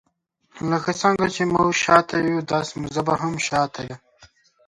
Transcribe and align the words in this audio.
لکه 0.71 0.91
څنګه 1.01 1.25
چې 1.35 1.41
موږ 1.53 1.69
شاته 1.83 2.15
یو 2.27 2.41
داغسي 2.49 2.75
مو 2.81 2.87
ژبه 2.95 3.13
هم 3.21 3.33
شاته 3.47 3.81
ده. 3.89 3.95